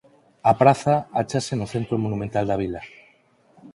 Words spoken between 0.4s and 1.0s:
A praza